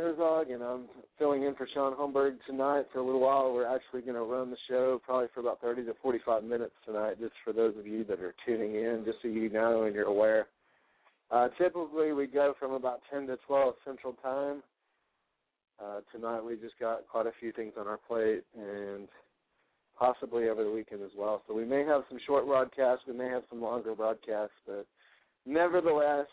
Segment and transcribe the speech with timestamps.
[0.00, 0.84] Herzog, and I'm
[1.18, 3.52] filling in for Shaun Holmberg tonight for a little while.
[3.52, 7.18] We're actually going to run the show probably for about 30 to 45 minutes tonight,
[7.20, 10.06] just for those of you that are tuning in, just so you know and you're
[10.06, 10.46] aware.
[11.30, 14.62] Uh, typically, we go from about 10 to 12 Central Time.
[15.82, 19.06] Uh, tonight, we just got quite a few things on our plate, and
[19.98, 21.42] possibly over the weekend as well.
[21.46, 24.86] So we may have some short broadcasts, we may have some longer broadcasts, but
[25.44, 26.26] nevertheless,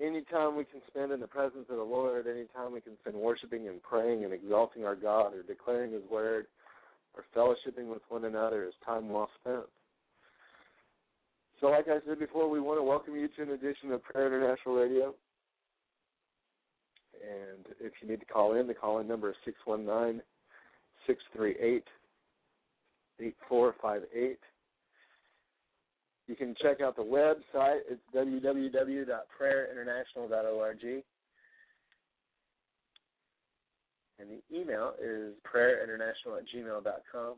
[0.00, 2.96] any time we can spend in the presence of the Lord, any time we can
[3.00, 6.46] spend worshiping and praying and exalting our God or declaring His word
[7.14, 9.64] or fellowshipping with one another is time well spent.
[11.60, 14.26] So, like I said before, we want to welcome you to an edition of Prayer
[14.26, 15.14] International Radio.
[17.22, 20.20] And if you need to call in, the call in number is 619
[21.06, 21.84] 638
[23.18, 24.38] 8458.
[26.26, 27.82] You can check out the website.
[27.88, 31.04] It's www.prayerinternational.org.
[34.18, 37.34] And the email is prayerinternational at gmail.com.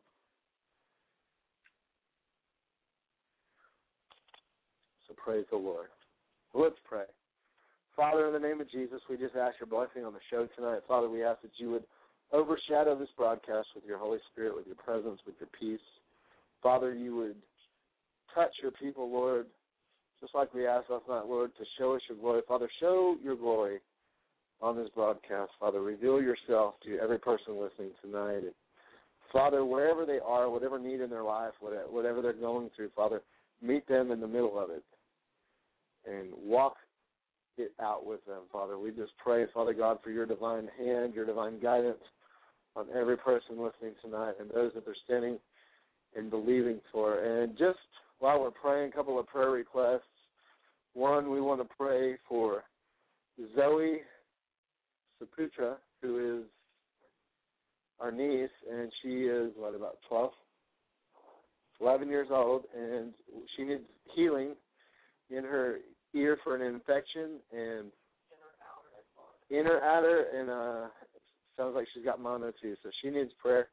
[5.07, 5.89] So praise the Lord.
[6.55, 7.05] Let's pray.
[7.97, 10.85] Father, in the name of Jesus, we just ask your blessing on the show tonight.
[10.87, 11.83] Father, we ask that you would
[12.33, 15.81] overshadow this broadcast with your Holy Spirit, with your presence, with your peace.
[16.63, 17.35] Father, you would
[18.35, 19.47] touch your people, Lord,
[20.21, 22.43] just like we asked last night, Lord, to show us your glory.
[22.49, 23.79] Father, show your glory
[24.61, 25.53] on this broadcast.
[25.61, 28.43] Father, reveal yourself to every person listening tonight.
[28.45, 28.55] And
[29.33, 33.23] Father, wherever they are, whatever need in their life, whatever they're going through, Father,
[33.63, 34.83] meet them in the middle of it
[36.09, 36.77] and walk
[37.57, 38.79] it out with them, Father.
[38.79, 41.99] We just pray, Father God, for your divine hand, your divine guidance
[42.77, 45.39] on every person listening tonight and those that they're standing
[46.17, 47.23] and believing for.
[47.23, 47.79] And just
[48.19, 50.03] while we're praying, a couple of prayer requests.
[50.95, 52.65] One, we want to pray for
[53.55, 53.99] Zoe
[55.23, 56.45] Saputra, who is
[58.01, 60.31] our niece, and she is, what, about 12?
[61.81, 63.13] 11 years old, and
[63.57, 63.83] she needs
[64.15, 64.55] healing
[65.31, 65.79] in her
[66.15, 67.93] ear for an infection and
[69.51, 70.89] in her outer, and uh,
[71.57, 73.69] sounds like she's got mono too, so she needs prayer.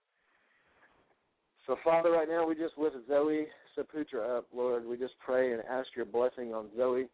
[1.66, 4.86] So, Father, right now we just lift Zoe Saputra up, Lord.
[4.86, 7.08] We just pray and ask your blessing on Zoe.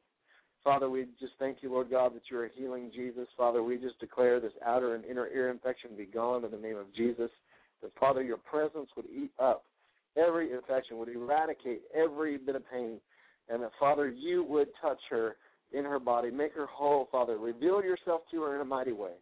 [0.64, 3.28] Father, we just thank you, Lord God, that you are healing Jesus.
[3.36, 6.78] Father, we just declare this outer and inner ear infection be gone in the name
[6.78, 7.32] of Jesus.
[7.82, 9.66] That, Father, your presence would eat up
[10.16, 13.00] every infection, would eradicate every bit of pain,
[13.50, 15.38] and that, Father, you would touch her
[15.72, 17.38] in her body, make her whole, Father.
[17.38, 19.14] Reveal yourself to her in a mighty way.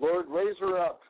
[0.00, 1.00] Lord, raise her up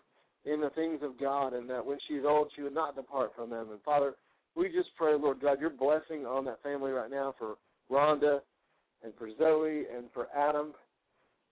[0.45, 3.51] in the things of God, and that when she's old, she would not depart from
[3.51, 3.71] them.
[3.71, 4.15] And Father,
[4.55, 7.57] we just pray, Lord God, your blessing on that family right now for
[7.91, 8.41] Rhonda
[9.03, 10.73] and for Zoe and for Adam.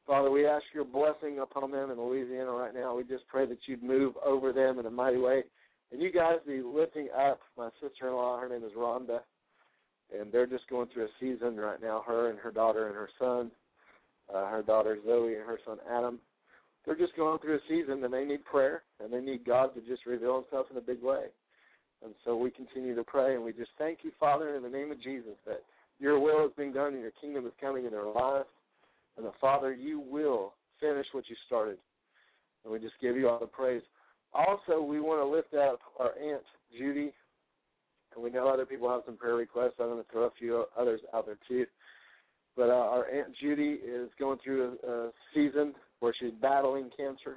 [0.06, 2.96] Father, we ask your blessing upon them in Louisiana right now.
[2.96, 5.44] We just pray that you'd move over them in a mighty way.
[5.92, 9.20] And you guys be lifting up my sister in law, her name is Rhonda,
[10.16, 13.08] and they're just going through a season right now, her and her daughter and her
[13.18, 13.50] son,
[14.32, 16.20] uh, her daughter Zoe and her son Adam.
[16.84, 19.80] They're just going through a season and they need prayer and they need God to
[19.80, 21.26] just reveal himself in a big way.
[22.02, 24.90] And so we continue to pray and we just thank you, Father, in the name
[24.90, 25.62] of Jesus, that
[25.98, 28.48] your will is being done and your kingdom is coming in their lives.
[29.16, 31.76] And the Father, you will finish what you started.
[32.64, 33.82] And we just give you all the praise.
[34.32, 36.42] Also, we want to lift up our Aunt
[36.76, 37.12] Judy.
[38.14, 39.74] And we know other people have some prayer requests.
[39.78, 41.66] I'm going to throw a few others out there too.
[42.56, 47.36] But uh, our Aunt Judy is going through a, a season where she's battling cancer.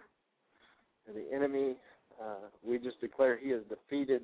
[1.07, 1.75] And the enemy,
[2.21, 4.21] uh, we just declare he is defeated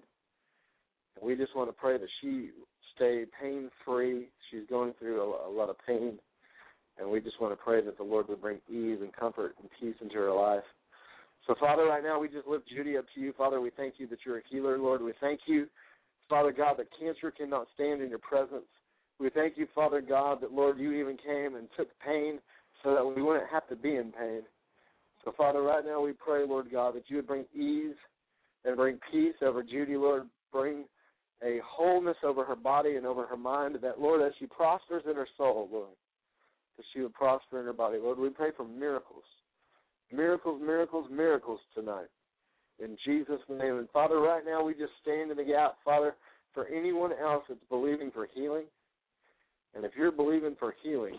[1.22, 2.50] we just want to pray that she
[2.96, 4.28] stay pain free.
[4.50, 6.20] She's going through a, a lot of pain,
[6.98, 9.70] and we just want to pray that the Lord would bring ease and comfort and
[9.80, 10.64] peace into her life.
[11.48, 13.34] So, Father, right now we just lift Judy up to you.
[13.38, 15.02] Father, we thank you that you're a healer, Lord.
[15.02, 15.68] We thank you,
[16.30, 18.68] Father God, that cancer cannot stand in your presence.
[19.20, 22.40] We thank you, Father God, that, Lord, you even came and took pain
[22.84, 24.42] so that we wouldn't have to be in pain.
[25.26, 27.96] So, Father, right now we pray, Lord God, that you would bring ease
[28.64, 30.24] and bring peace over Judy, Lord.
[30.52, 30.86] Bring
[31.44, 35.16] a wholeness over her body and over her mind, that, Lord, as she prospers in
[35.16, 35.96] her soul, Lord,
[36.78, 37.98] that she would prosper in her body.
[38.02, 39.24] Lord, we pray for miracles.
[40.12, 42.08] Miracles, miracles, miracles tonight.
[42.84, 43.78] In Jesus' name.
[43.78, 46.16] And Father, right now we just stand in the gap, Father,
[46.54, 48.66] for anyone else that's believing for healing.
[49.76, 51.18] And if you're believing for healing,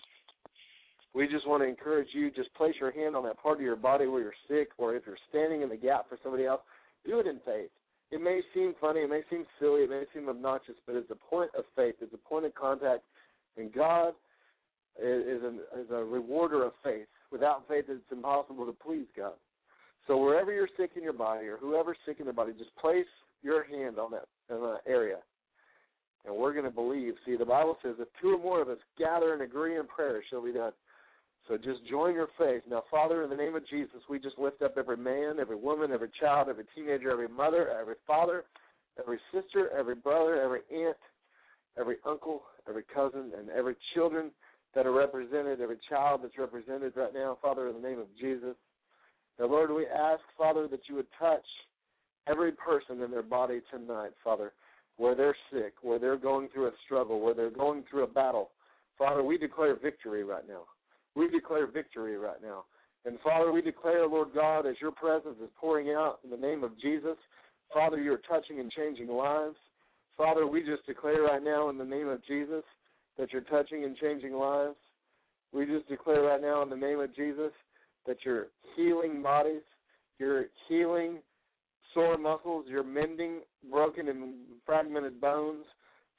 [1.14, 3.76] we just want to encourage you, just place your hand on that part of your
[3.76, 6.60] body where you're sick, or if you're standing in the gap for somebody else,
[7.06, 7.70] do it in faith
[8.10, 11.14] it may seem funny, it may seem silly, it may seem obnoxious, but it's a
[11.14, 13.02] point of faith, it's a point of contact,
[13.56, 14.14] and God
[15.00, 17.06] is, a, is a rewarder of faith.
[17.30, 19.34] Without faith, it's impossible to please God.
[20.06, 23.06] So wherever you're sick in your body, or whoever's sick in their body, just place
[23.42, 25.18] your hand on that, in that area,
[26.26, 27.14] and we're going to believe.
[27.24, 30.22] See, the Bible says if two or more of us gather and agree in prayer,
[30.28, 30.72] shall be done.
[31.48, 32.62] So just join your faith.
[32.68, 35.90] Now, Father, in the name of Jesus, we just lift up every man, every woman,
[35.92, 38.44] every child, every teenager, every mother, every father,
[38.98, 40.96] every sister, every brother, every aunt,
[41.78, 44.30] every uncle, every cousin, and every children
[44.74, 48.54] that are represented, every child that's represented right now, Father, in the name of Jesus.
[49.38, 51.46] Now, Lord, we ask, Father, that you would touch
[52.28, 54.52] every person in their body tonight, Father,
[54.98, 58.50] where they're sick, where they're going through a struggle, where they're going through a battle.
[58.98, 60.62] Father, we declare victory right now.
[61.14, 62.64] We declare victory right now.
[63.04, 66.62] And Father, we declare, Lord God, as your presence is pouring out in the name
[66.62, 67.16] of Jesus,
[67.72, 69.56] Father, you're touching and changing lives.
[70.16, 72.62] Father, we just declare right now in the name of Jesus
[73.18, 74.76] that you're touching and changing lives.
[75.52, 77.52] We just declare right now in the name of Jesus
[78.06, 79.62] that you're healing bodies,
[80.18, 81.18] you're healing
[81.94, 83.40] sore muscles, you're mending
[83.70, 85.64] broken and fragmented bones.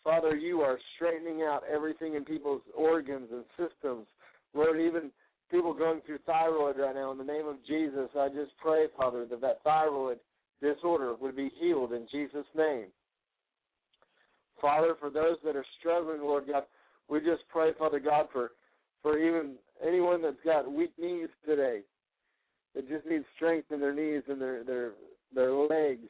[0.03, 4.07] Father, you are straightening out everything in people's organs and systems.
[4.53, 5.11] Lord, even
[5.49, 9.25] people going through thyroid right now, in the name of Jesus, I just pray, Father,
[9.25, 10.19] that that thyroid
[10.61, 12.87] disorder would be healed in Jesus' name.
[14.61, 16.63] Father, for those that are struggling, Lord God,
[17.09, 18.51] we just pray, Father God, for
[19.01, 19.55] for even
[19.85, 21.79] anyone that's got weak knees today,
[22.75, 24.91] that just needs strength in their knees and their their
[25.33, 26.07] their legs.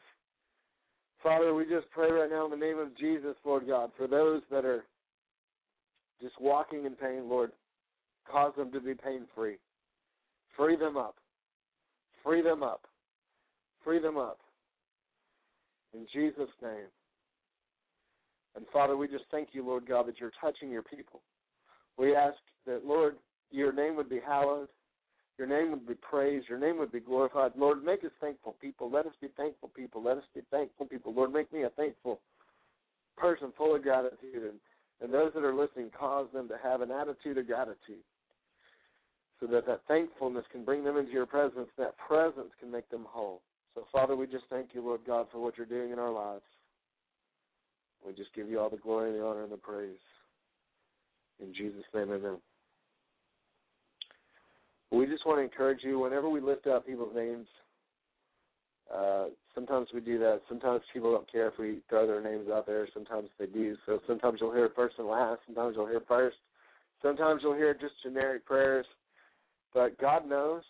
[1.24, 4.42] Father, we just pray right now in the name of Jesus, Lord God, for those
[4.52, 4.84] that are
[6.22, 7.52] just walking in pain, Lord,
[8.30, 9.56] cause them to be pain free.
[10.58, 11.16] Free them up.
[12.24, 12.82] Free them up.
[13.84, 14.40] Free them up.
[15.94, 16.88] In Jesus' name.
[18.56, 21.22] And Father, we just thank you, Lord God, that you're touching your people.
[21.98, 23.16] We ask that, Lord,
[23.50, 24.68] your name would be hallowed,
[25.38, 27.54] your name would be praised, your name would be glorified.
[27.58, 28.92] Lord, make us thankful people.
[28.92, 30.04] Let us be thankful people.
[30.04, 31.14] Let us be thankful people.
[31.14, 32.20] Lord, make me a thankful
[33.18, 34.20] person full of gratitude.
[34.34, 34.60] And,
[35.02, 38.04] and those that are listening, cause them to have an attitude of gratitude
[39.40, 41.68] so that that thankfulness can bring them into your presence.
[41.78, 43.42] That presence can make them whole.
[43.74, 46.44] So, Father, we just thank you, Lord God, for what you're doing in our lives.
[48.06, 49.98] We just give you all the glory, the honor, and the praise.
[51.42, 52.38] In Jesus' name, amen.
[54.92, 57.48] We just want to encourage you whenever we lift up people's names.
[58.94, 60.42] Uh, sometimes we do that.
[60.48, 62.88] Sometimes people don't care if we throw their names out there.
[62.94, 63.76] Sometimes they do.
[63.86, 65.42] So sometimes you'll hear first and last.
[65.46, 66.38] Sometimes you'll hear first.
[67.02, 68.86] Sometimes you'll hear just generic prayers.
[69.74, 70.64] But God knows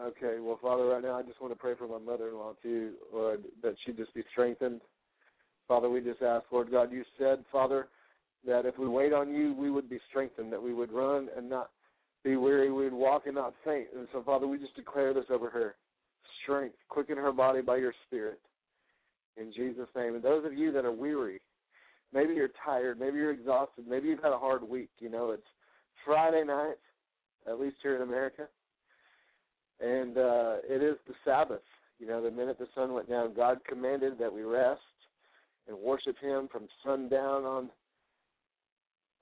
[0.00, 3.44] Okay, well, Father, right now I just want to pray for my mother-in-law too, Lord,
[3.62, 4.80] that she just be strengthened.
[5.68, 7.86] Father, we just ask, Lord God, you said, Father,
[8.44, 11.48] that if we wait on you, we would be strengthened, that we would run and
[11.48, 11.70] not
[12.24, 13.88] be weary, we would walk and not faint.
[13.96, 15.76] And so, Father, we just declare this over her.
[16.42, 18.40] Strength, quicken her body by your Spirit.
[19.36, 20.14] In Jesus' name.
[20.14, 21.40] And those of you that are weary,
[22.12, 24.90] maybe you're tired, maybe you're exhausted, maybe you've had a hard week.
[24.98, 25.42] You know, it's
[26.04, 26.76] Friday night,
[27.46, 28.48] at least here in America
[29.80, 31.62] and uh, it is the Sabbath.
[31.98, 34.80] You know, the minute the sun went down, God commanded that we rest
[35.68, 37.70] and worship Him from sundown on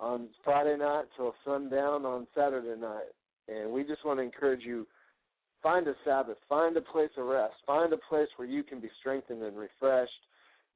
[0.00, 3.12] on Friday night till sundown on Saturday night.
[3.48, 4.86] And we just want to encourage you
[5.62, 8.90] find a Sabbath, find a place of rest, find a place where you can be
[9.00, 10.12] strengthened and refreshed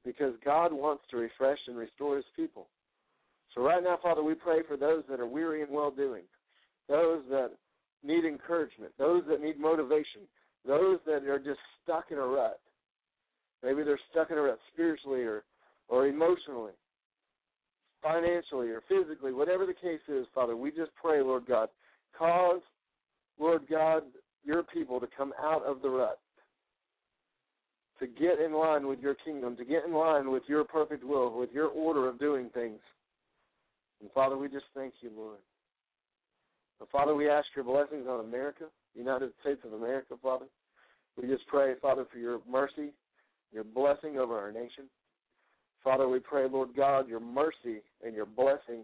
[0.04, 2.68] because God wants to refresh and restore his people.
[3.54, 6.22] So right now, Father, we pray for those that are weary and well doing,
[6.88, 7.50] those that
[8.04, 10.22] need encouragement, those that need motivation,
[10.66, 12.60] those that are just stuck in a rut.
[13.62, 15.44] Maybe they're stuck in a rut spiritually or,
[15.88, 16.72] or emotionally,
[18.06, 21.68] financially or physically, whatever the case is, Father, we just pray, Lord God,
[22.16, 22.60] cause,
[23.38, 24.02] Lord God,
[24.44, 26.18] your people to come out of the rut,
[27.98, 31.36] to get in line with your kingdom, to get in line with your perfect will,
[31.36, 32.78] with your order of doing things.
[34.00, 35.38] And Father, we just thank you, Lord.
[36.92, 40.44] Father, we ask your blessings on America, United States of America, Father.
[41.20, 42.92] We just pray, Father, for your mercy,
[43.52, 44.84] your blessing over our nation.
[45.86, 48.82] Father, we pray, Lord God, your mercy and your blessing,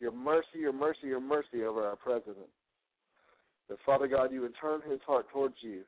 [0.00, 2.48] your mercy, your mercy, your mercy over our president.
[3.68, 5.82] That, Father God, you would turn his heart towards you.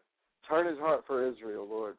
[0.47, 1.97] Turn his heart for Israel, Lord.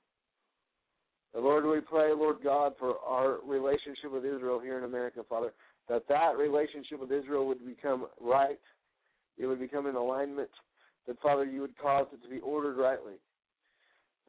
[1.33, 5.53] And Lord, we pray, Lord God, for our relationship with Israel here in America, Father,
[5.89, 8.59] that that relationship with Israel would become right
[9.39, 10.49] it would become in alignment,
[11.07, 13.13] that Father, you would cause it to be ordered rightly.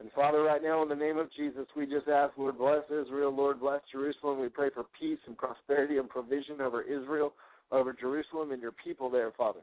[0.03, 3.33] And Father, right now, in the name of Jesus, we just ask, Lord, bless Israel,
[3.33, 4.41] Lord, bless Jerusalem.
[4.41, 7.31] We pray for peace and prosperity and provision over Israel,
[7.71, 9.61] over Jerusalem, and your people there, Father.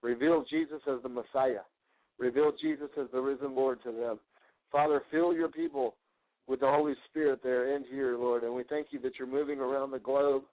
[0.00, 1.64] Reveal Jesus as the Messiah.
[2.20, 4.20] Reveal Jesus as the risen Lord to them.
[4.70, 5.96] Father, fill your people
[6.46, 8.44] with the Holy Spirit there and here, Lord.
[8.44, 10.44] And we thank you that you're moving around the globe.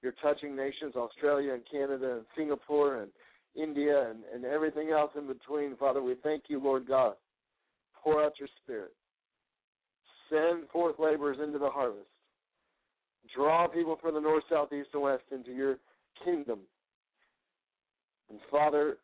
[0.00, 3.10] You're touching nations, Australia and Canada and Singapore and
[3.54, 5.76] India and, and everything else in between.
[5.76, 7.16] Father, we thank you, Lord God.
[8.06, 8.92] Pour out your Spirit.
[10.30, 12.06] Send forth laborers into the harvest.
[13.34, 15.78] Draw people from the north, south, east, and west into your
[16.24, 16.60] kingdom.
[18.30, 18.98] And Father,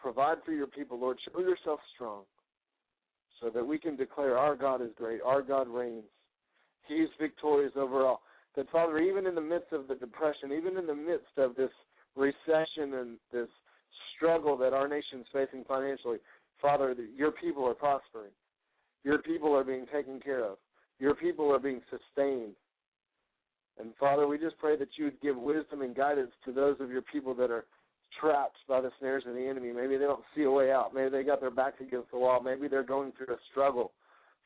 [0.00, 1.18] provide for your people, Lord.
[1.24, 2.22] Show yourself strong
[3.40, 6.02] so that we can declare our God is great, our God reigns.
[6.88, 8.22] He's victorious over all.
[8.56, 11.70] That, Father, even in the midst of the depression, even in the midst of this
[12.16, 13.48] recession and this
[14.16, 16.18] struggle that our nation's facing financially,
[16.62, 18.30] Father, your people are prospering.
[19.04, 20.58] Your people are being taken care of.
[21.00, 22.54] Your people are being sustained.
[23.80, 26.90] And Father, we just pray that you would give wisdom and guidance to those of
[26.90, 27.64] your people that are
[28.20, 29.72] trapped by the snares of the enemy.
[29.72, 30.94] Maybe they don't see a way out.
[30.94, 32.40] Maybe they got their backs against the wall.
[32.40, 33.92] Maybe they're going through a struggle.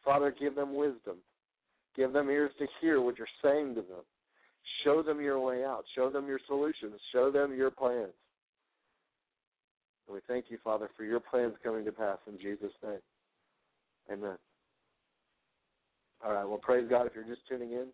[0.05, 1.17] Father, give them wisdom.
[1.97, 4.05] Give them ears to hear what you're saying to them.
[4.85, 5.85] Show them your way out.
[5.95, 6.95] Show them your solutions.
[7.13, 8.13] Show them your plans.
[10.07, 12.99] And we thank you, Father, for your plans coming to pass in Jesus' name.
[14.13, 14.37] Amen.
[16.25, 16.45] All right.
[16.45, 17.87] Well, praise God if you're just tuning in.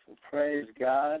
[0.06, 1.20] So praise God.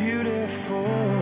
[0.00, 1.19] beautiful.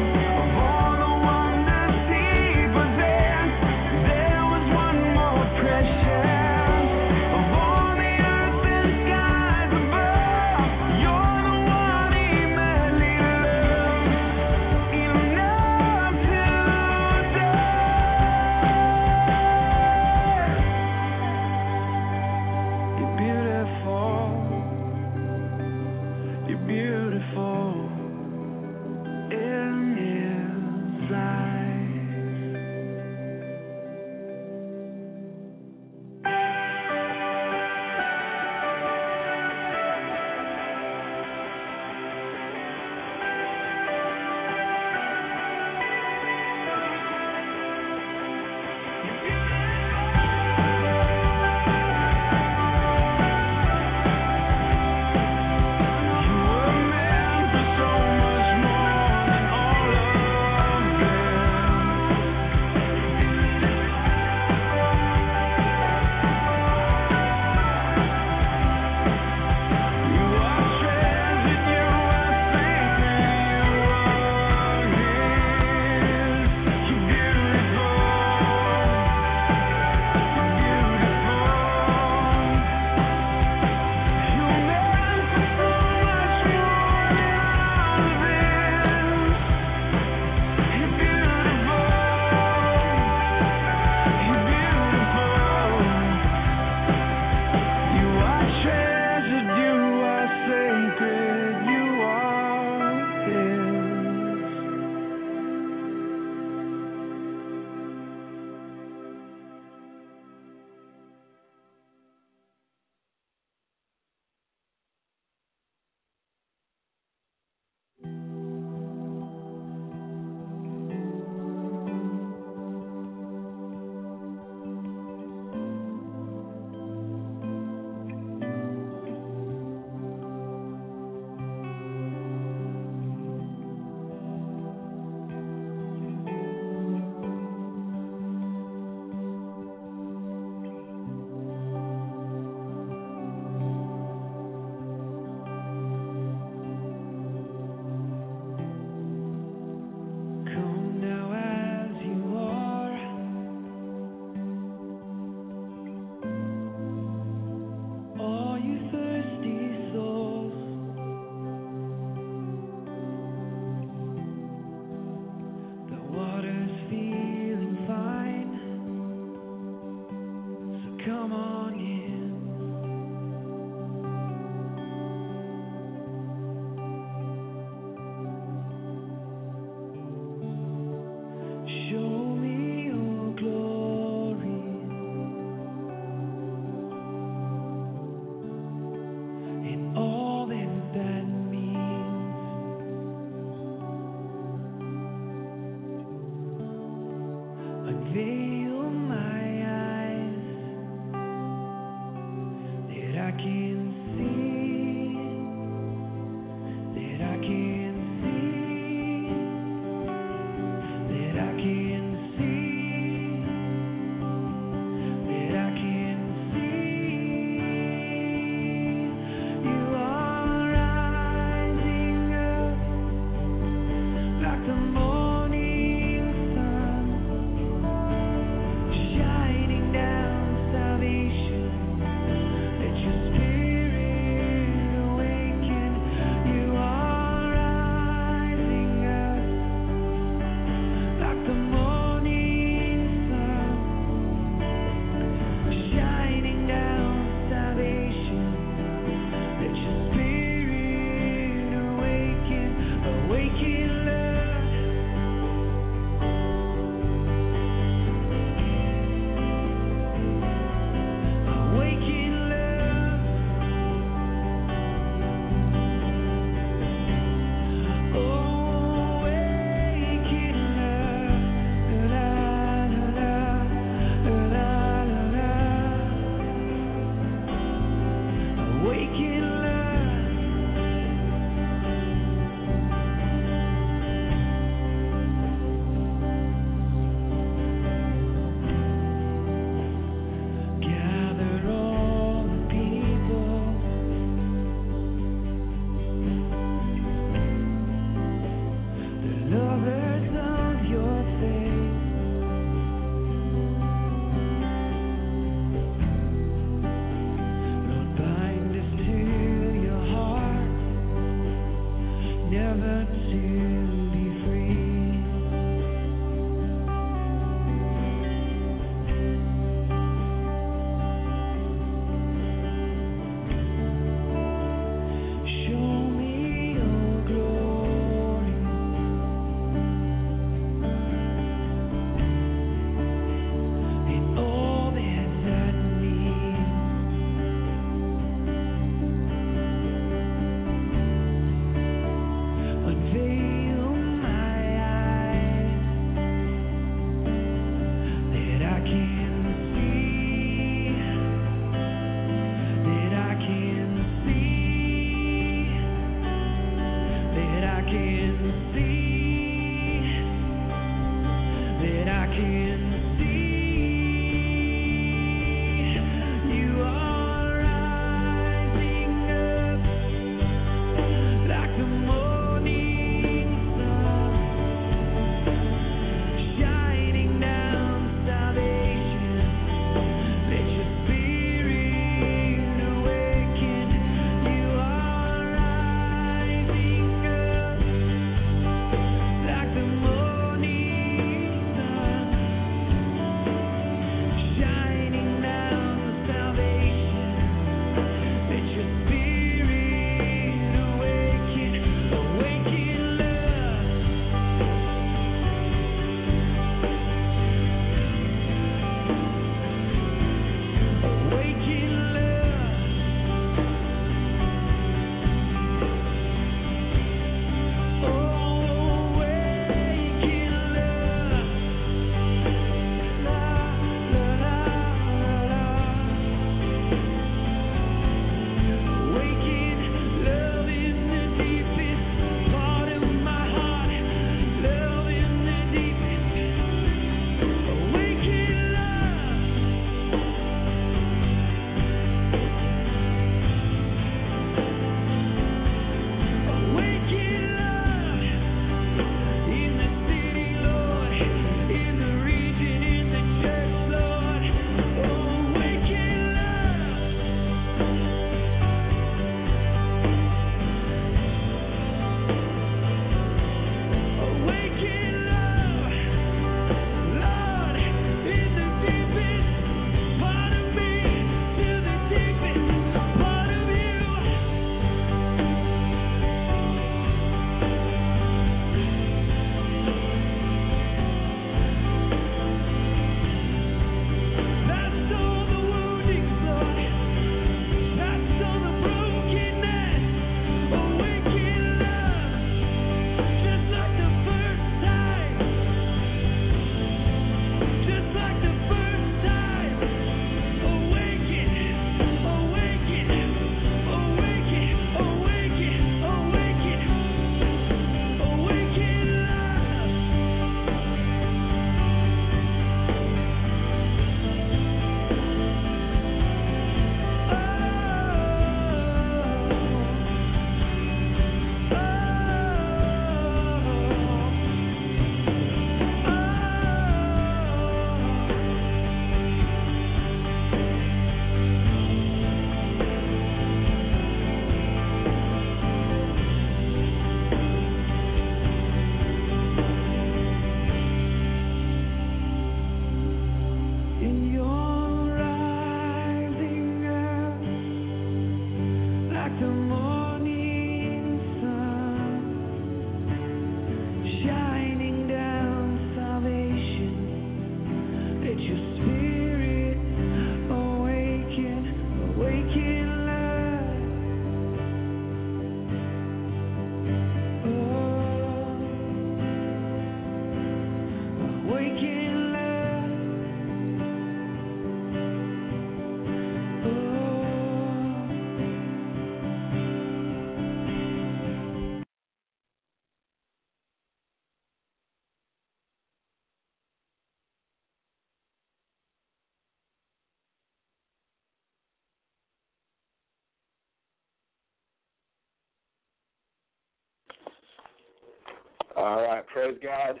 [598.80, 600.00] All right, praise God.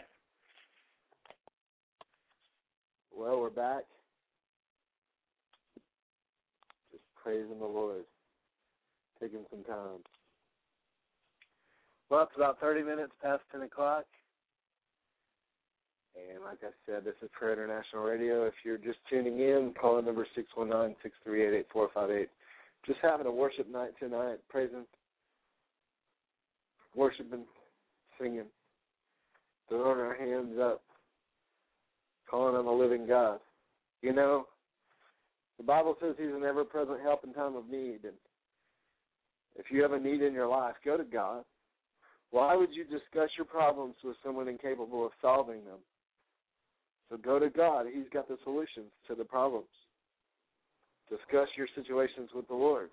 [3.14, 3.82] Well, we're back.
[6.90, 8.04] Just praising the Lord,
[9.20, 10.00] taking some time.
[12.08, 14.06] Well, it's about 30 minutes past 10 o'clock.
[16.16, 18.46] And like I said, this is Prayer International Radio.
[18.46, 22.28] If you're just tuning in, call the number 619 638 8458.
[22.86, 24.86] Just having a worship night tonight, praising,
[26.96, 27.44] worshiping,
[28.18, 28.46] singing
[29.70, 30.82] throwing our hands up,
[32.28, 33.38] calling on the living God.
[34.02, 34.46] You know,
[35.56, 38.00] the Bible says He's an ever present help in time of need.
[38.04, 38.16] And
[39.56, 41.44] if you have a need in your life, go to God.
[42.30, 45.78] Why would you discuss your problems with someone incapable of solving them?
[47.08, 47.86] So go to God.
[47.92, 49.66] He's got the solutions to the problems.
[51.08, 52.90] Discuss your situations with the Lord.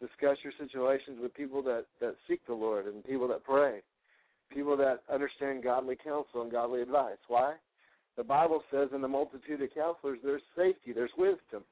[0.00, 3.80] Discuss your situations with people that, that seek the Lord and people that pray
[4.52, 7.18] people that understand godly counsel and godly advice.
[7.28, 7.54] Why?
[8.16, 11.62] The Bible says in the multitude of counselors there's safety, there's wisdom.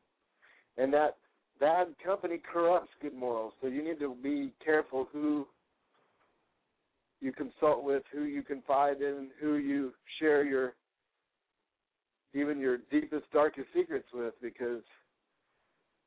[0.79, 1.17] And that
[1.59, 3.53] bad company corrupts good morals.
[3.61, 5.47] So you need to be careful who
[7.21, 10.75] you consult with, who you confide in, who you share your
[12.35, 14.83] even your deepest, darkest secrets with because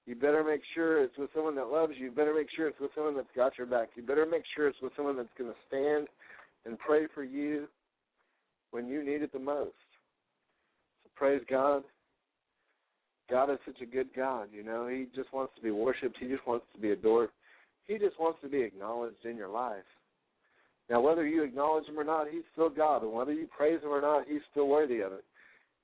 [0.05, 2.05] you better make sure it's with someone that loves you.
[2.05, 3.89] You better make sure it's with someone that's got your back.
[3.95, 6.07] You better make sure it's with someone that's going to stand
[6.65, 7.67] and pray for you
[8.71, 9.71] when you need it the most.
[11.03, 11.83] So praise God.
[13.29, 14.87] God is such a good God, you know.
[14.87, 16.17] He just wants to be worshipped.
[16.19, 17.29] He just wants to be adored.
[17.85, 19.83] He just wants to be acknowledged in your life.
[20.89, 23.03] Now, whether you acknowledge him or not, he's still God.
[23.03, 25.23] And whether you praise him or not, he's still worthy of it.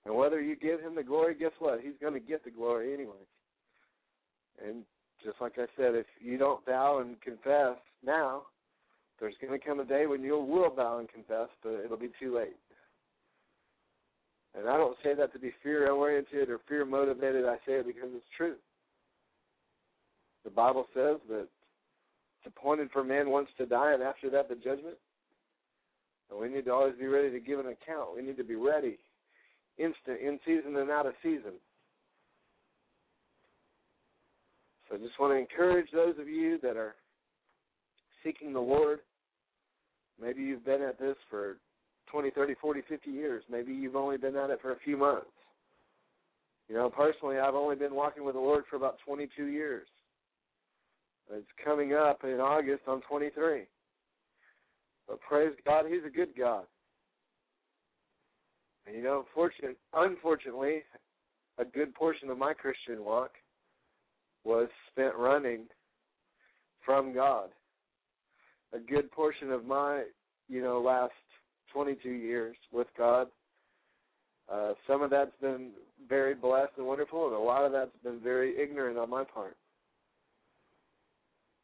[0.06, 1.82] And whether you give him the glory, guess what?
[1.82, 3.14] He's going to get the glory anyway.
[4.66, 4.84] And
[5.24, 8.44] just like I said, if you don't bow and confess now,
[9.20, 12.12] there's going to come a day when you will bow and confess, but it'll be
[12.20, 12.58] too late.
[14.58, 17.46] And I don't say that to be fear oriented or fear motivated.
[17.46, 18.56] I say it because it's true.
[20.44, 24.56] The Bible says that it's appointed for man once to die, and after that, the
[24.56, 24.98] judgment.
[26.30, 28.16] And we need to always be ready to give an account.
[28.16, 28.98] We need to be ready,
[29.78, 31.54] instant, in season and out of season.
[34.88, 36.96] So I just want to encourage those of you that are
[38.26, 39.00] seeking the Lord.
[40.22, 41.58] Maybe you've been at this for
[42.12, 43.44] 20, 30, 40, 50 years.
[43.50, 45.28] Maybe you've only been at it for a few months.
[46.68, 49.88] You know, personally, I've only been walking with the Lord for about 22 years.
[51.32, 52.84] It's coming up in August.
[52.88, 53.64] I'm 23.
[55.08, 56.66] But praise God, He's a good God.
[58.88, 60.84] And you know, fortunate, unfortunately,
[61.58, 63.32] a good portion of my Christian walk
[64.44, 65.66] was spent running
[66.86, 67.50] from God.
[68.76, 70.04] A good portion of my,
[70.50, 71.14] you know, last
[71.74, 73.28] 22 years with God.
[74.52, 75.72] Uh, some of that's been
[76.08, 79.56] very blessed and wonderful, and a lot of that's been very ignorant on my part.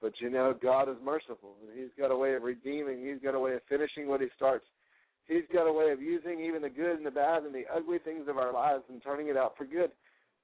[0.01, 3.05] But you know, God is merciful, and He's got a way of redeeming.
[3.05, 4.65] He's got a way of finishing what He starts.
[5.27, 7.99] He's got a way of using even the good and the bad and the ugly
[7.99, 9.91] things of our lives and turning it out for good.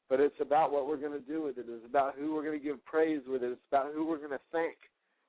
[0.09, 1.65] But it's about what we're going to do with it.
[1.67, 3.51] It's about who we're going to give praise with it.
[3.51, 4.77] It's about who we're going to thank.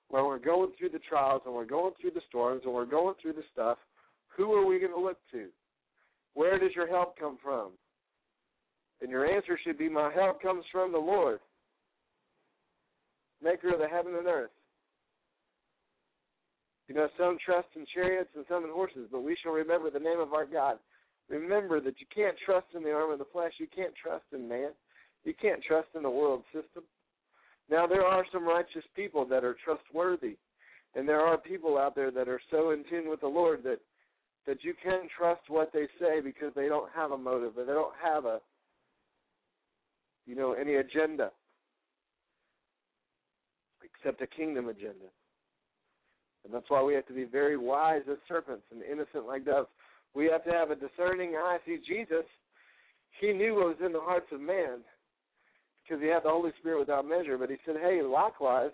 [0.09, 3.14] When we're going through the trials and we're going through the storms and we're going
[3.21, 3.79] through the stuff,
[4.37, 5.49] who are we going to look to?
[6.35, 7.73] Where does your help come from?
[9.01, 11.40] And your answer should be, My help comes from the Lord,
[13.42, 14.51] maker of the heaven and earth.
[16.88, 19.99] You know, some trust in chariots and some in horses, but we shall remember the
[19.99, 20.79] name of our God.
[21.29, 23.53] Remember that you can't trust in the arm of the flesh.
[23.59, 24.71] You can't trust in man.
[25.25, 26.85] You can't trust in the world system.
[27.71, 30.37] Now, there are some righteous people that are trustworthy,
[30.95, 33.81] and there are people out there that are so in tune with the Lord that
[34.47, 37.93] that you can trust what they say because they don't have a motive, they don't
[38.03, 38.41] have a
[40.27, 41.31] you know any agenda.
[43.83, 45.11] Except a kingdom agenda.
[46.45, 49.69] And that's why we have to be very wise as serpents and innocent like doves.
[50.15, 51.59] We have to have a discerning eye.
[51.67, 52.25] See, Jesus,
[53.21, 54.79] he knew what was in the hearts of man
[55.88, 57.38] because he had the Holy Spirit without measure.
[57.38, 58.70] But he said, hey, likewise,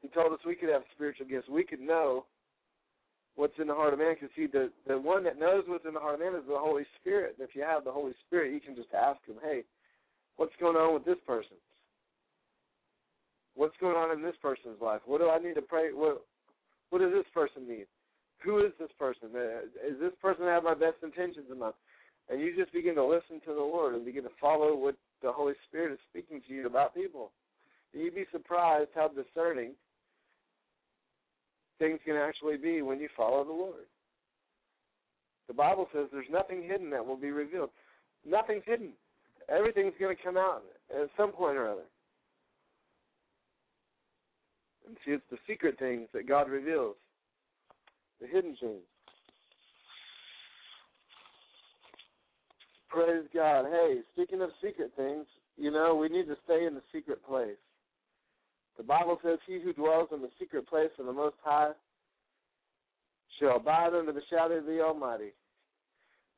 [0.00, 1.48] he told us we could have spiritual gifts.
[1.48, 2.24] We could know
[3.36, 4.14] what's in the heart of man.
[4.14, 6.58] Because see, the the one that knows what's in the heart of man is the
[6.58, 7.36] Holy Spirit.
[7.38, 9.64] And if you have the Holy Spirit, you can just ask him, hey,
[10.36, 11.56] what's going on with this person?
[13.54, 15.00] What's going on in this person's life?
[15.06, 15.92] What do I need to pray?
[15.92, 16.24] What
[16.90, 17.86] What does this person need?
[18.44, 19.30] Who is this person?
[19.34, 21.74] Uh, is this person have my best intentions in mind?
[22.28, 25.32] And you just begin to listen to the Lord and begin to follow what the
[25.32, 27.32] Holy Spirit is speaking to you about people.
[27.92, 29.72] You'd be surprised how discerning
[31.78, 33.86] things can actually be when you follow the Lord.
[35.48, 37.70] The Bible says there's nothing hidden that will be revealed.
[38.28, 38.90] Nothing's hidden.
[39.48, 41.88] Everything's going to come out at some point or other.
[44.86, 46.96] And see, it's the secret things that God reveals,
[48.20, 48.82] the hidden things.
[52.94, 53.66] Praise God.
[53.70, 55.26] Hey, speaking of secret things,
[55.56, 57.58] you know, we need to stay in the secret place.
[58.76, 61.72] The Bible says, He who dwells in the secret place of the Most High
[63.40, 65.32] shall abide under the shadow of the Almighty.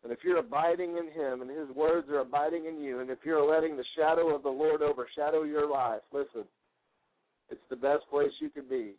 [0.02, 3.18] And if you're abiding in Him and His words are abiding in you, and if
[3.22, 6.44] you're letting the shadow of the Lord overshadow your life, listen,
[7.50, 8.94] it's the best place you can be.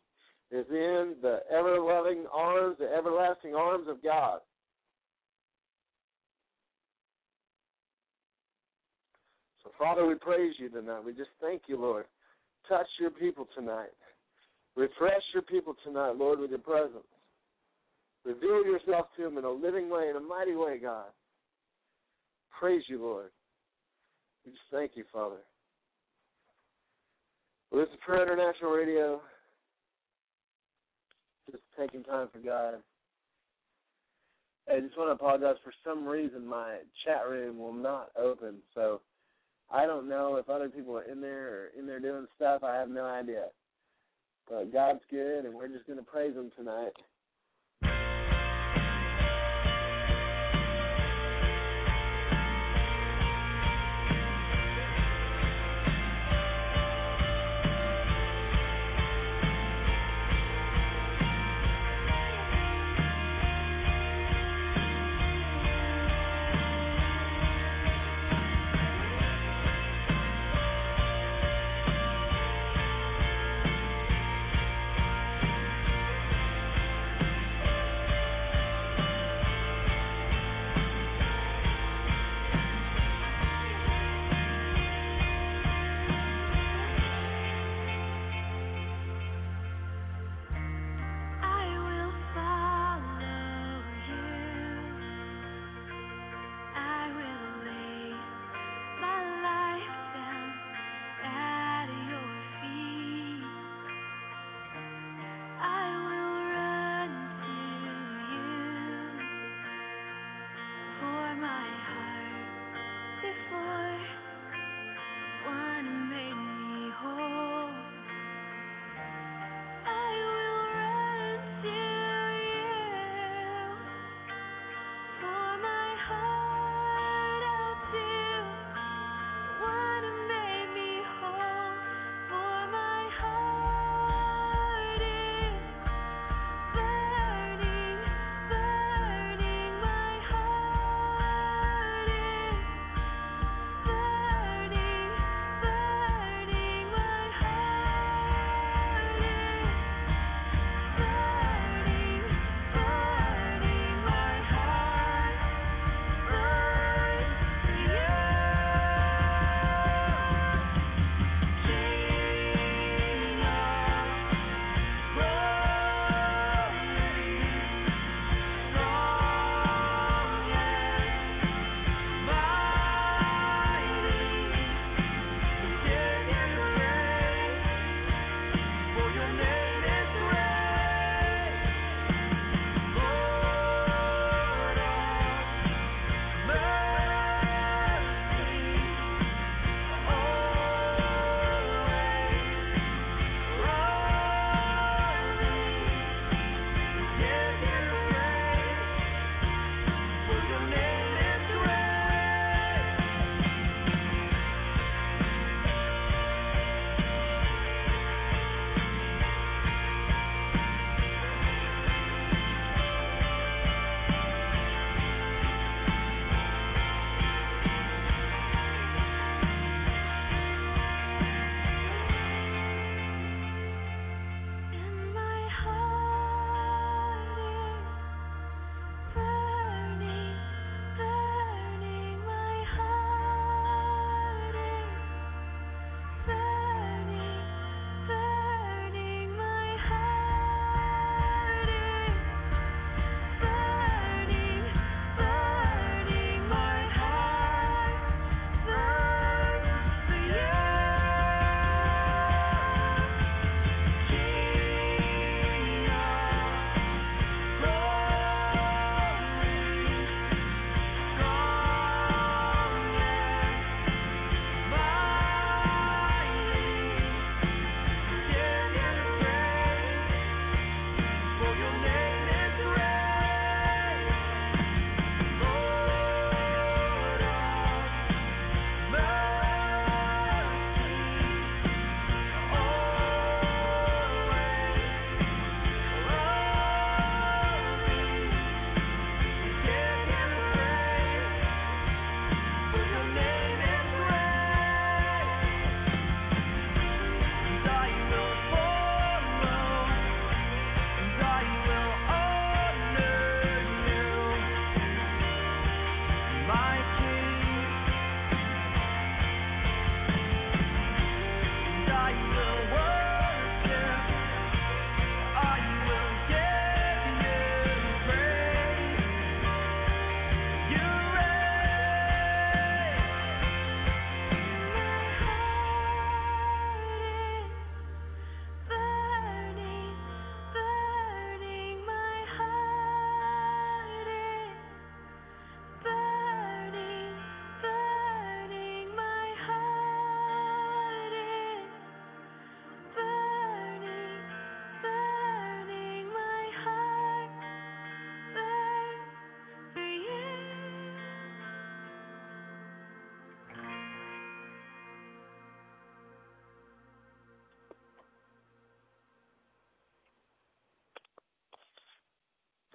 [0.52, 4.40] Is in the ever loving arms, the everlasting arms of God.
[9.64, 11.04] So, Father, we praise you tonight.
[11.06, 12.06] We just thank you, Lord.
[12.68, 13.94] Touch your people tonight.
[14.76, 17.04] Refresh your people tonight, Lord, with your presence.
[18.26, 21.06] Reveal yourself to them in a living way, in a mighty way, God.
[22.60, 23.30] Praise you, Lord.
[24.46, 25.38] We just thank you, Father.
[27.72, 29.22] Well, this is Prayer International Radio.
[31.52, 32.76] Just taking time for God.
[34.70, 35.56] I just want to apologize.
[35.64, 38.56] For some reason, my chat room will not open.
[38.74, 39.02] So
[39.70, 42.64] I don't know if other people are in there or in there doing stuff.
[42.64, 43.48] I have no idea.
[44.50, 46.94] But God's good, and we're just going to praise Him tonight.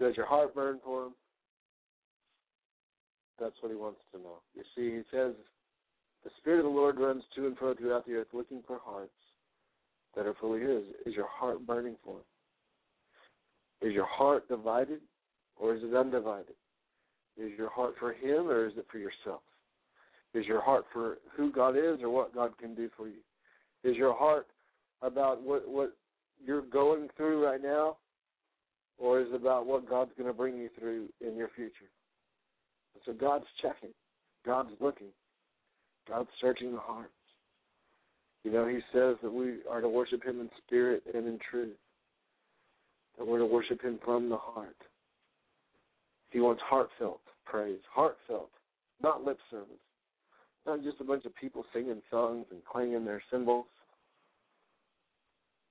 [0.03, 1.13] Does your heart burn for him?
[3.39, 4.39] That's what he wants to know.
[4.53, 5.35] You see, he says,
[6.25, 9.13] the Spirit of the Lord runs to and fro throughout the earth looking for hearts
[10.17, 10.83] that are fully his.
[11.07, 13.89] Is your heart burning for him?
[13.89, 15.03] Is your heart divided
[15.57, 16.57] or is it undivided?
[17.37, 19.43] Is your heart for him or is it for yourself?
[20.35, 23.23] Is your heart for who God is or what God can do for you?
[23.85, 24.49] Is your heart
[25.01, 25.93] about what what
[26.45, 27.99] you're going through right now
[29.03, 31.91] or is it about what God's going to bring you through in your future?
[33.05, 33.91] So God's checking.
[34.47, 35.09] God's looking.
[36.09, 37.11] God's searching the hearts.
[38.45, 41.77] You know, He says that we are to worship Him in spirit and in truth.
[43.19, 44.77] That we're to worship Him from the heart.
[46.31, 48.51] He wants heartfelt praise, heartfelt,
[49.03, 49.67] not lip service,
[50.65, 53.67] not just a bunch of people singing songs and clanging their cymbals.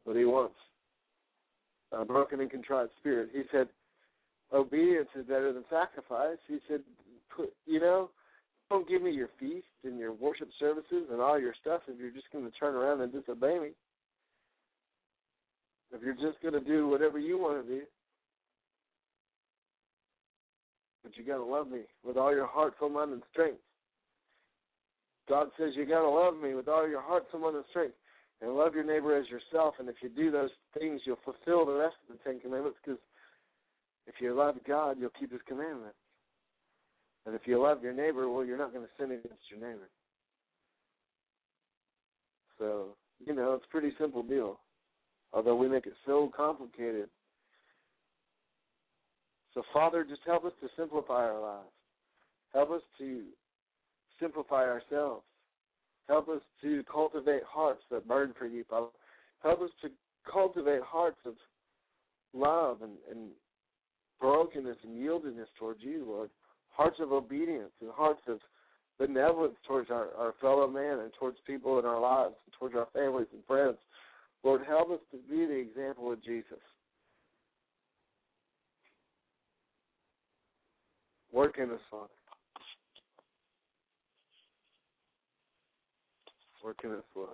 [0.06, 0.56] But He wants
[1.92, 3.30] a broken and contrite spirit.
[3.34, 3.68] He said,
[4.54, 6.38] obedience is better than sacrifice.
[6.48, 6.82] He said,
[7.36, 8.10] put, you know,
[8.70, 12.12] don't give me your feast and your worship services and all your stuff if you're
[12.12, 13.70] just going to turn around and disobey me.
[15.94, 17.82] If you're just going to do whatever you want to do.
[21.04, 23.60] But you got to love me with all your heart, soul, mind, and strength.
[25.28, 27.96] God says you got to love me with all your heart, soul, mind, and strength.
[28.42, 29.76] And love your neighbor as yourself.
[29.80, 33.00] And if you do those things, you'll fulfill the rest of the Ten Commandments because
[34.08, 35.96] if you love God, you'll keep His commandments.
[37.26, 39.90] And if you love your neighbor, well, you're not going to sin against your neighbor.
[42.58, 44.60] So, you know, it's a pretty simple deal.
[45.34, 47.10] Although we make it so complicated.
[49.54, 51.70] So, Father, just help us to simplify our lives.
[52.54, 53.24] Help us to
[54.20, 55.24] simplify ourselves.
[56.08, 58.88] Help us to cultivate hearts that burn for you, Father.
[59.44, 59.90] Help us to
[60.32, 61.34] cultivate hearts of
[62.34, 63.30] love and, and
[64.20, 66.30] brokenness and yieldedness towards you, Lord.
[66.70, 68.40] Hearts of obedience and hearts of
[69.00, 72.88] benevolence towards our, our fellow man and towards people in our lives, and towards our
[72.94, 73.78] families and friends.
[74.44, 76.60] Lord, help us to be the example of Jesus.
[81.32, 82.10] Work in us, Father.
[86.64, 87.30] Work in us, Lord.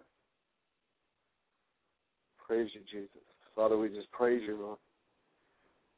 [2.48, 3.10] Praise you, Jesus.
[3.56, 4.78] Father, we just praise you, Lord.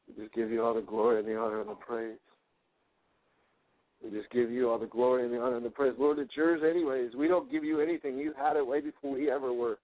[0.07, 2.17] We just give you all the glory and the honor and the praise.
[4.03, 5.93] We just give you all the glory and the honor and the praise.
[5.99, 7.11] Lord, it's yours anyways.
[7.15, 8.17] We don't give you anything.
[8.17, 9.77] You had it way before we ever were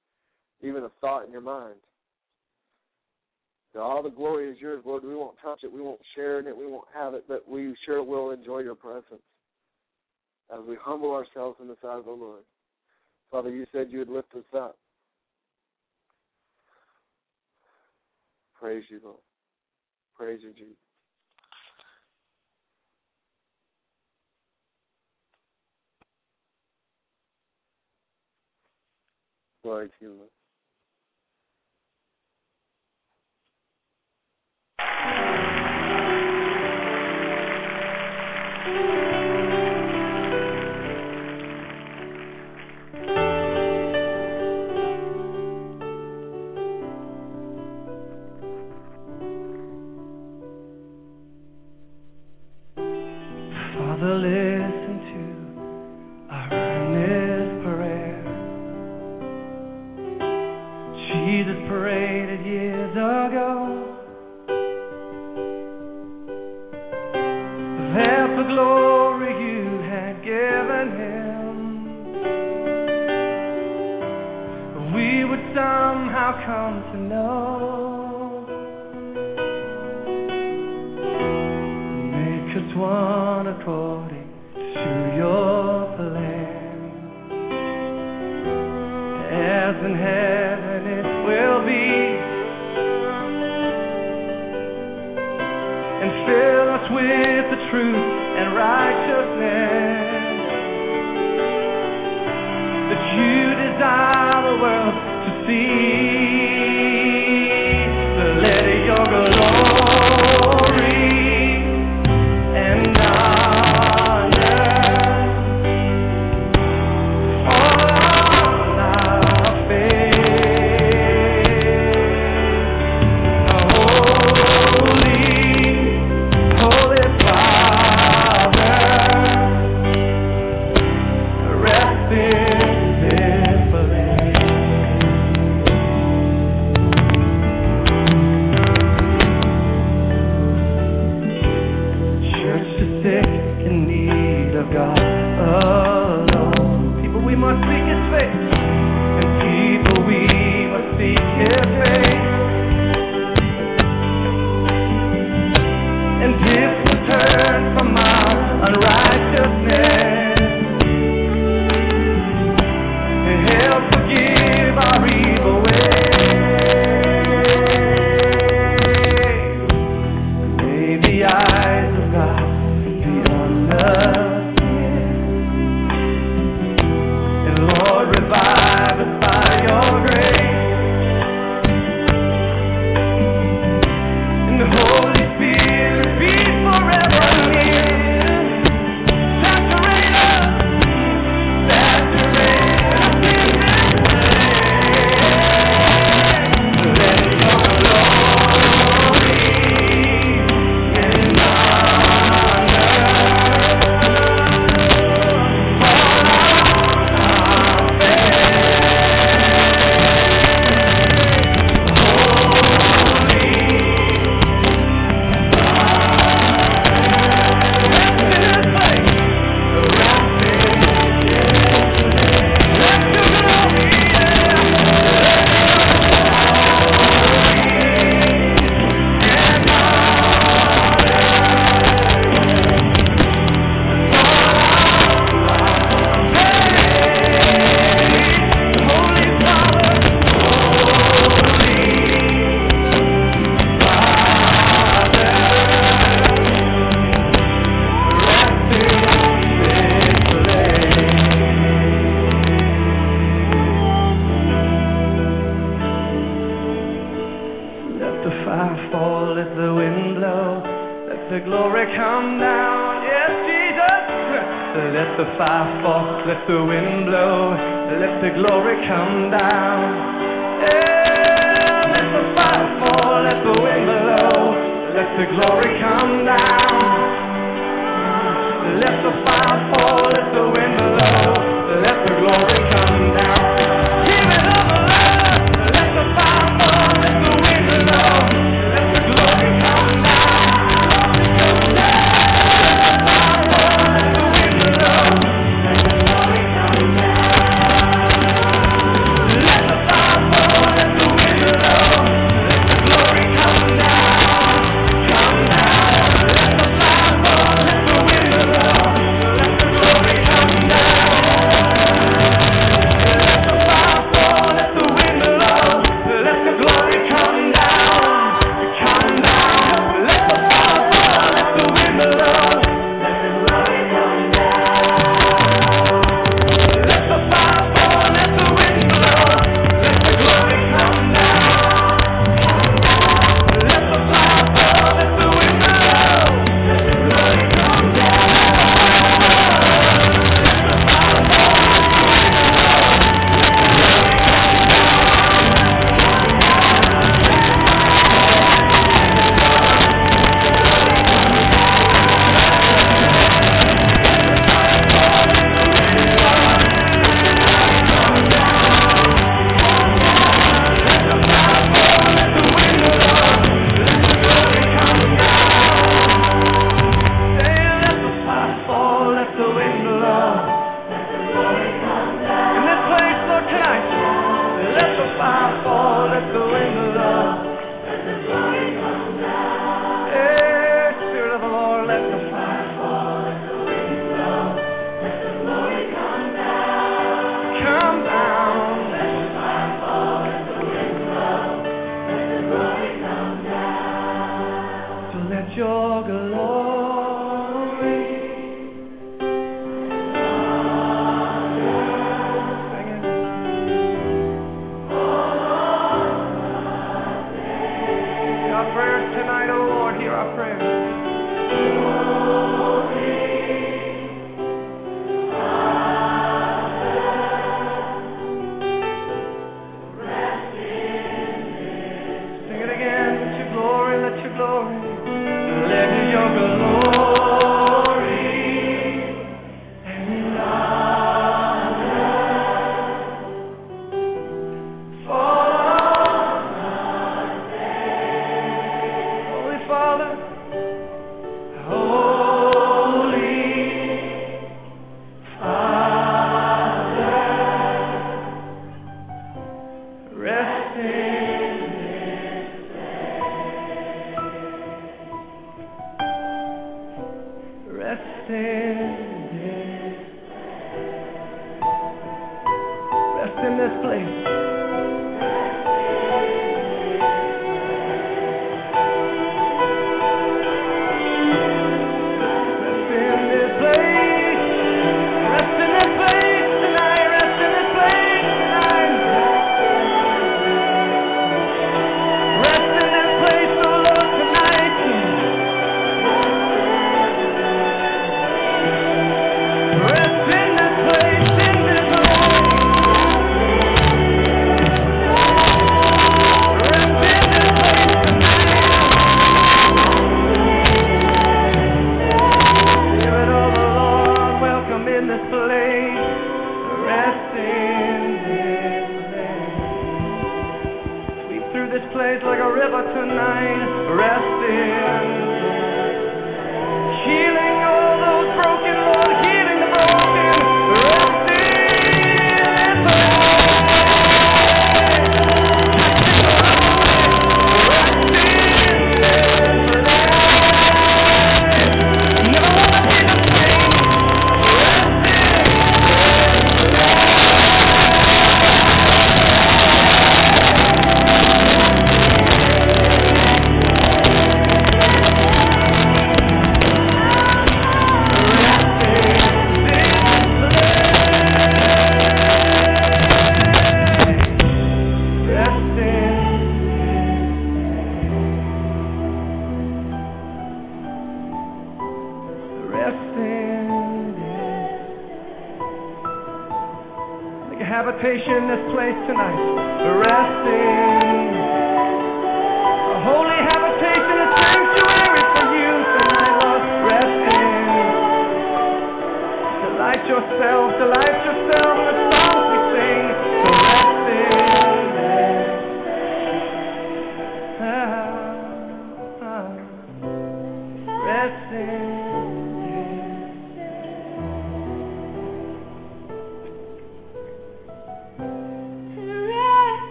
[0.61, 1.75] even a thought in your mind.
[3.77, 5.03] All the glory is yours, Lord.
[5.03, 5.71] We won't touch it.
[5.71, 6.55] We won't share in it.
[6.55, 9.21] We won't have it, but we sure will enjoy your presence
[10.53, 12.43] as we humble ourselves in the sight of the Lord.
[13.35, 14.77] Father, you said you would lift us up.
[18.57, 19.17] Praise you, Lord.
[20.15, 20.77] Praise you, Jesus.
[29.63, 30.29] Glory to you, Lord.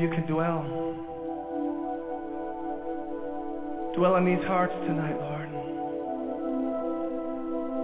[0.00, 0.64] You can dwell.
[3.94, 5.50] Dwell in these hearts tonight, Lord.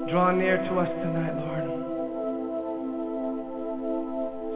[0.08, 1.68] Draw near to us tonight, Lord.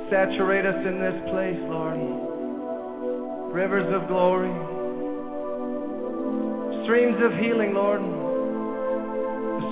[0.09, 2.01] Saturate us in this place, Lord.
[3.53, 4.55] Rivers of glory,
[6.85, 8.01] streams of healing, Lord.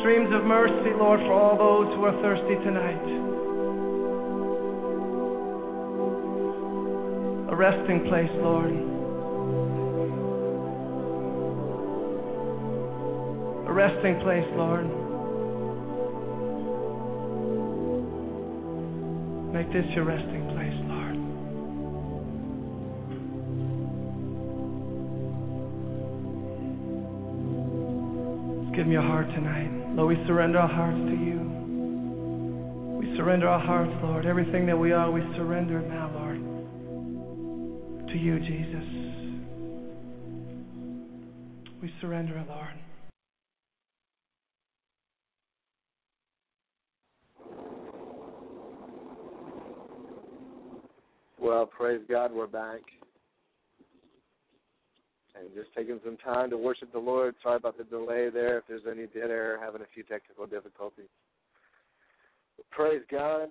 [0.01, 3.28] Streams of mercy, Lord, for all those who are thirsty tonight.
[7.59, 8.71] Resting place, Lord.
[13.67, 14.87] A resting place, Lord.
[19.53, 21.17] Make this your resting place, Lord.
[28.63, 29.97] Just give me your heart tonight.
[29.97, 31.41] Lord, we surrender our hearts to you.
[33.01, 34.27] We surrender our hearts, Lord.
[34.27, 36.08] Everything that we are, we surrender now.
[38.09, 38.85] To you, Jesus.
[41.83, 42.69] We surrender Lord.
[51.39, 52.81] Well, praise God, we're back.
[55.39, 57.35] And just taking some time to worship the Lord.
[57.43, 58.57] Sorry about the delay there.
[58.57, 61.11] If there's any dead air, having a few technical difficulties.
[62.71, 63.51] Praise God.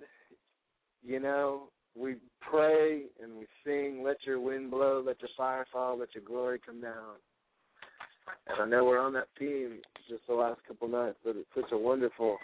[1.04, 5.98] You know, we pray and we sing, let your wind blow, let your fire fall,
[5.98, 7.16] let your glory come down.
[8.48, 9.80] And I know we're on that theme
[10.10, 12.38] just the last couple nights, but it's such a wonderful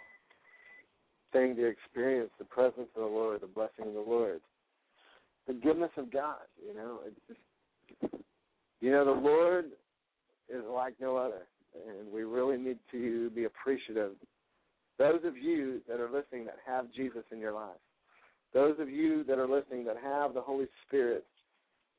[1.31, 4.41] thing to experience the presence of the Lord, the blessing of the Lord
[5.47, 6.41] the goodness of God.
[6.65, 8.23] You know, it's just,
[8.81, 9.65] You know, the Lord
[10.49, 11.47] is like no other,
[11.87, 14.11] and we really need to be appreciative.
[14.99, 17.79] Those of you that are listening that have Jesus in your life,
[18.53, 21.25] those of you that are listening that have the Holy Spirit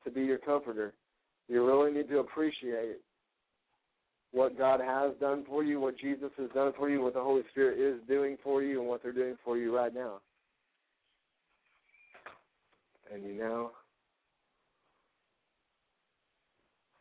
[0.03, 0.93] to be your comforter,
[1.47, 2.97] you really need to appreciate
[4.31, 7.43] what God has done for you, what Jesus has done for you, what the Holy
[7.51, 10.19] Spirit is doing for you, and what they're doing for you right now.
[13.13, 13.71] And you know,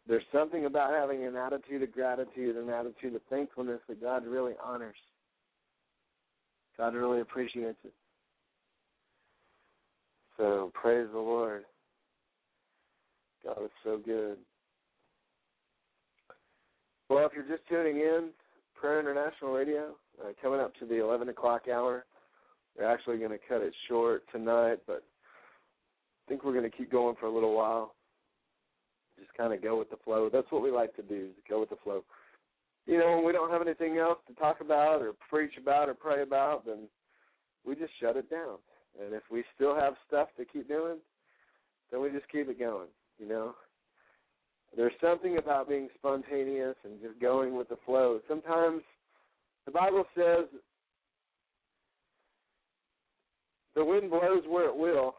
[0.07, 4.53] there's something about having an attitude of gratitude, an attitude of thankfulness that God really
[4.63, 4.97] honors.
[6.77, 7.93] God really appreciates it.
[10.45, 11.65] So praise the Lord.
[13.43, 14.37] God is so good.
[17.09, 18.29] Well, if you're just tuning in,
[18.75, 22.05] Prayer International Radio, uh, coming up to the 11 o'clock hour.
[22.77, 26.93] We're actually going to cut it short tonight, but I think we're going to keep
[26.93, 27.95] going for a little while.
[29.19, 30.29] Just kind of go with the flow.
[30.31, 32.05] That's what we like to do, is go with the flow.
[32.85, 35.95] You know, when we don't have anything else to talk about or preach about or
[35.95, 36.81] pray about, then
[37.67, 38.59] we just shut it down.
[39.03, 40.99] And if we still have stuff to keep doing,
[41.91, 42.89] then we just keep it going,
[43.19, 43.55] you know.
[44.77, 48.21] There's something about being spontaneous and just going with the flow.
[48.29, 48.83] Sometimes
[49.67, 50.47] the Bible says
[53.75, 55.15] the wind blows where it will,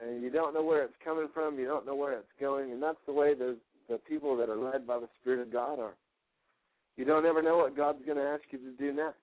[0.00, 2.82] and you don't know where it's coming from, you don't know where it's going, and
[2.82, 3.56] that's the way the
[3.88, 5.94] the people that are led by the Spirit of God are.
[6.96, 9.18] You don't ever know what God's going to ask you to do next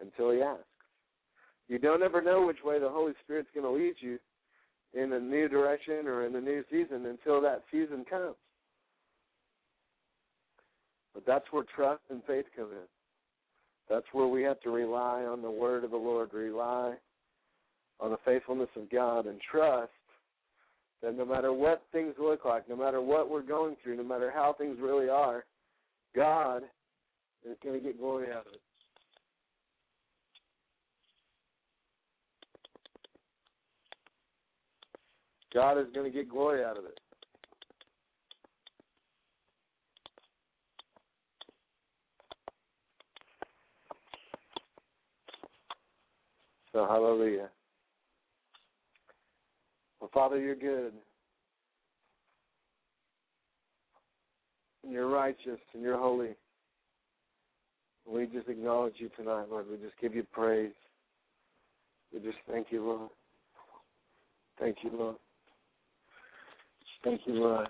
[0.00, 0.64] until He asks.
[1.68, 4.18] You don't ever know which way the Holy Spirit's going to lead you
[4.92, 8.36] in a new direction or in a new season until that season comes.
[11.14, 12.88] But that's where trust and faith come in.
[13.88, 16.94] That's where we have to rely on the word of the Lord, rely
[18.00, 19.92] on the faithfulness of God, and trust
[21.02, 24.32] that no matter what things look like, no matter what we're going through, no matter
[24.34, 25.44] how things really are,
[26.16, 26.62] God
[27.48, 28.60] is going to get glory out of it.
[35.54, 36.98] God is going to get glory out of it.
[46.72, 47.50] So, hallelujah.
[50.00, 50.92] Well, Father, you're good.
[54.82, 56.34] And you're righteous and you're holy.
[58.06, 59.66] We just acknowledge you tonight, Lord.
[59.70, 60.72] We just give you praise.
[62.12, 63.10] We just thank you, Lord.
[64.58, 65.16] Thank you, Lord.
[67.04, 67.68] Thank you, Lord.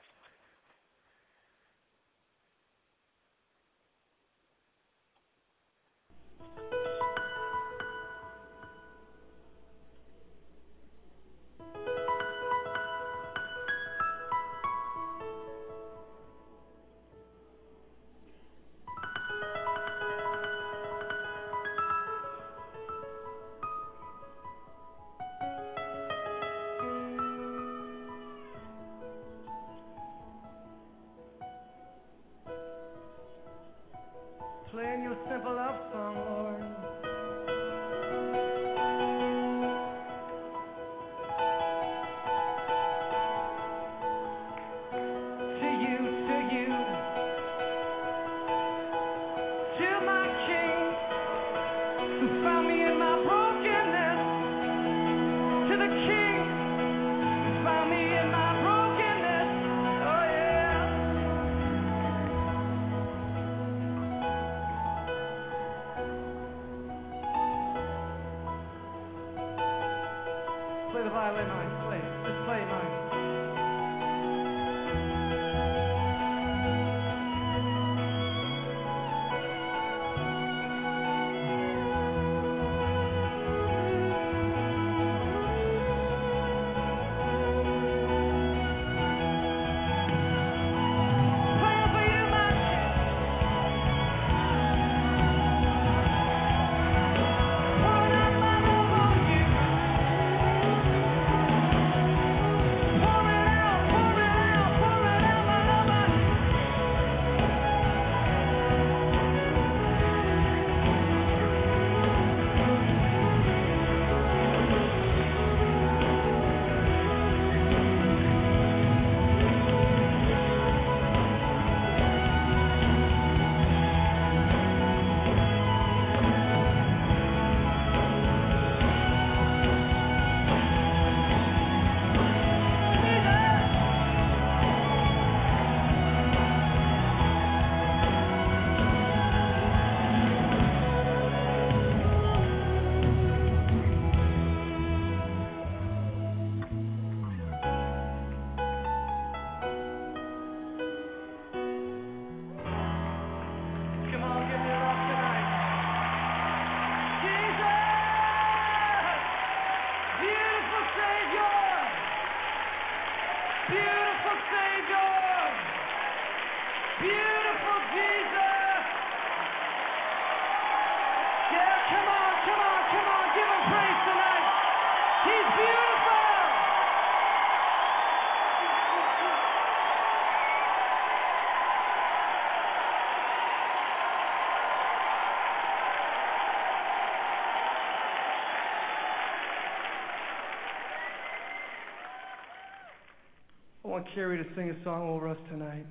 [193.95, 195.87] want Carrie to sing a song over us tonight,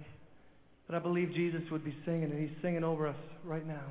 [0.88, 3.86] but I believe Jesus would be singing, and he's singing over us right now.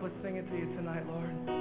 [0.00, 1.57] help us sing it to you tonight, Lord.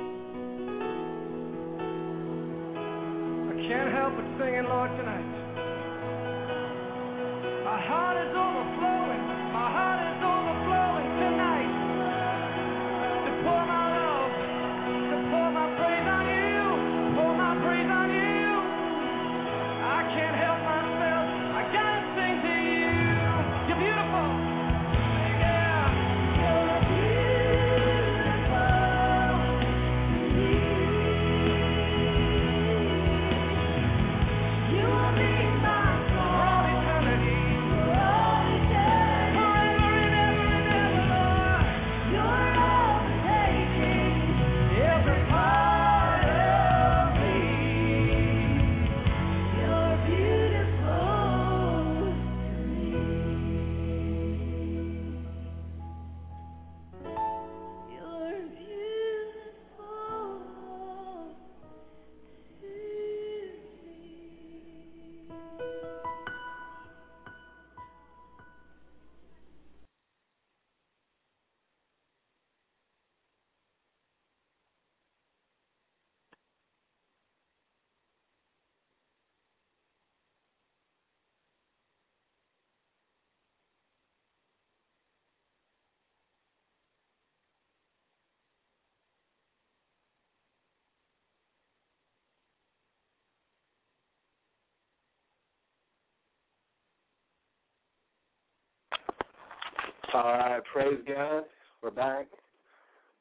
[100.17, 101.43] All right, praise God.
[101.83, 102.25] We're back.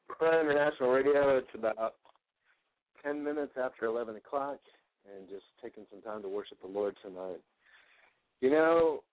[0.09, 1.37] Prayer International Radio.
[1.37, 1.93] It's about
[3.05, 4.57] 10 minutes after 11 o'clock
[5.05, 7.39] and just taking some time to worship the Lord tonight.
[8.41, 9.03] You know,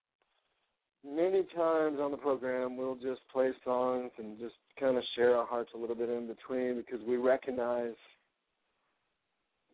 [1.07, 5.47] many times on the program we'll just play songs and just kind of share our
[5.47, 7.97] hearts a little bit in between because we recognize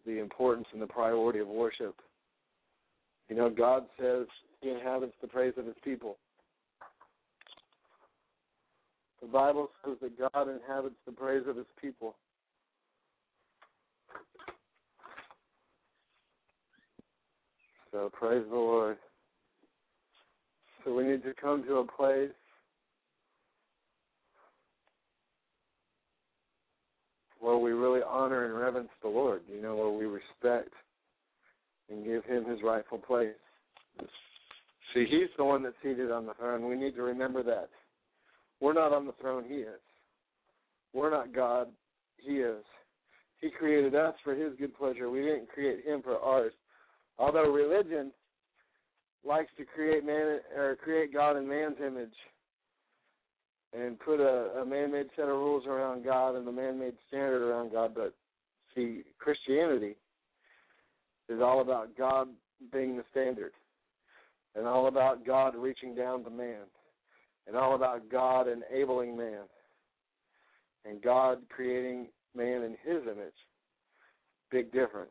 [0.05, 1.95] the importance and the priority of worship.
[3.29, 4.27] You know, God says
[4.63, 6.17] he inhabits the praise of his people.
[9.21, 12.17] The Bible says that God inhabits the praise of his people.
[17.93, 18.97] So praise the Lord.
[20.85, 22.31] So we need to come to a place
[27.41, 30.73] where we really honor and reverence the Lord, you know, where we respect
[31.91, 33.35] and give him his rightful place.
[34.95, 36.69] See, he's the one that's seated on the throne.
[36.69, 37.71] We need to remember that.
[38.61, 39.81] We're not on the throne, he is.
[40.93, 41.69] We're not God,
[42.19, 42.65] he is.
[43.41, 45.09] He created us for his good pleasure.
[45.09, 46.53] We didn't create him for ours.
[47.19, 48.13] Although religion
[49.25, 52.15] likes to create man or create God in man's image
[53.73, 57.73] and put a, a man-made set of rules around God and a man-made standard around
[57.73, 58.15] God, but
[58.75, 59.97] see, Christianity
[61.29, 62.29] is all about God
[62.73, 63.53] being the standard,
[64.55, 66.65] and all about God reaching down to man,
[67.47, 69.43] and all about God enabling man,
[70.85, 73.33] and God creating man in His image.
[74.51, 75.11] Big difference.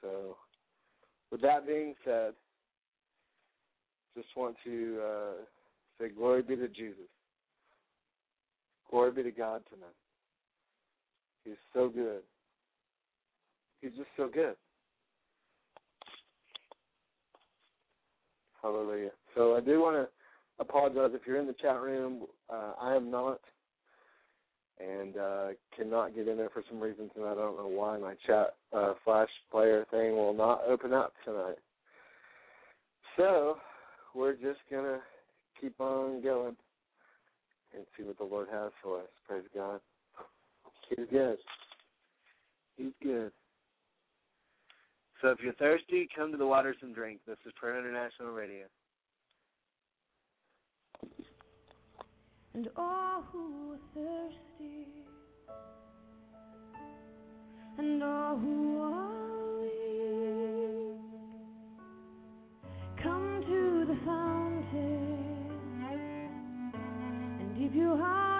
[0.00, 0.36] So,
[1.30, 2.32] with that being said,
[4.16, 5.32] just want to uh,
[6.00, 7.08] say glory be to Jesus.
[8.90, 9.88] Glory be to God tonight.
[11.44, 12.20] He's so good.
[13.80, 14.54] He's just so good.
[18.62, 19.10] Hallelujah.
[19.34, 20.08] So I do want to
[20.62, 22.22] apologize if you're in the chat room.
[22.50, 23.40] Uh, I am not,
[24.80, 28.14] and uh, cannot get in there for some reasons, and I don't know why my
[28.26, 31.58] chat uh, flash player thing will not open up tonight.
[33.16, 33.58] So
[34.14, 35.00] we're just gonna
[35.60, 36.56] keep on going
[37.74, 39.08] and see what the Lord has for us.
[39.26, 39.80] Praise God.
[40.88, 41.38] He's good.
[42.76, 43.32] He's good.
[45.20, 47.20] So if you're thirsty, come to the waters and drink.
[47.26, 48.64] This is Prayer International Radio.
[52.54, 54.86] And all who are thirsty,
[57.78, 61.00] and all who are weak,
[63.02, 65.54] come to the fountain
[67.40, 68.31] and dip your heart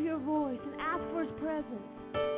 [0.00, 2.37] your voice and ask for His presence.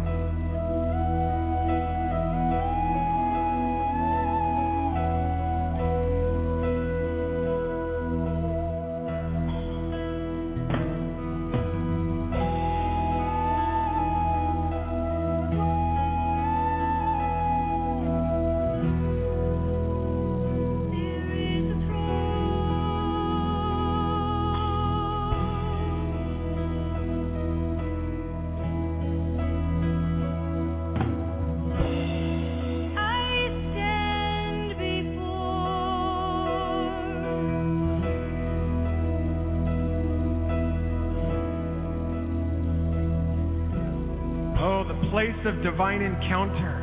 [45.63, 46.80] Divine encounter.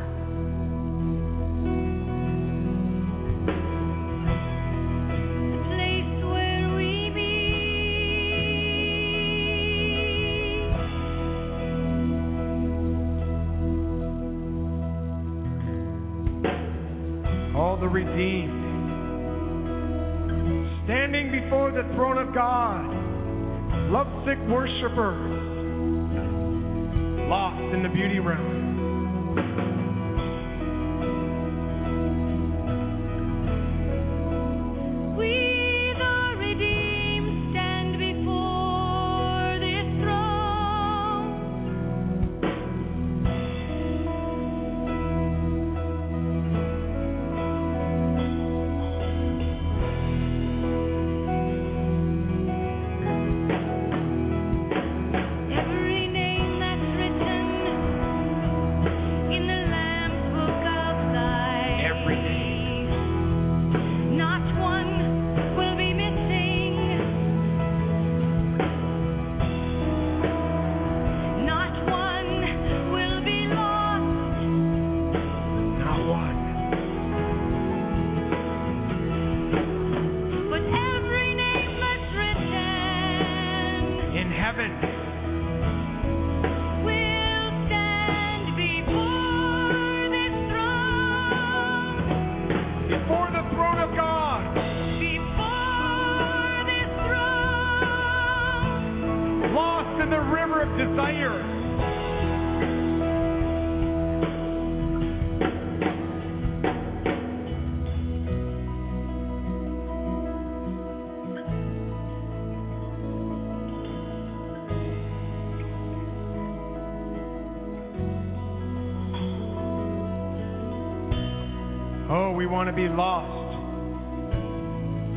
[122.69, 123.57] To be lost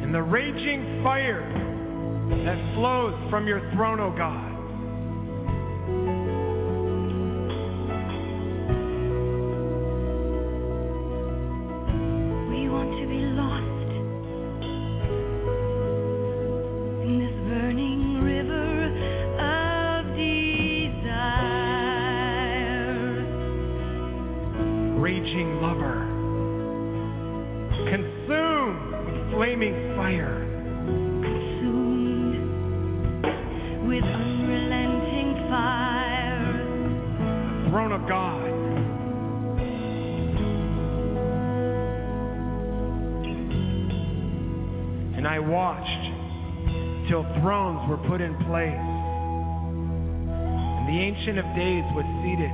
[0.02, 1.44] in the raging fire
[2.46, 4.41] that flows from your throne, O God.
[38.08, 38.48] God.
[45.16, 48.88] And I watched till thrones were put in place,
[50.78, 52.50] and the Ancient of Days was seated.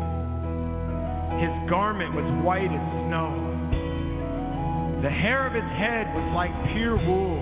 [1.40, 3.30] His garment was white as snow.
[5.00, 7.38] The hair of his head was like pure wool.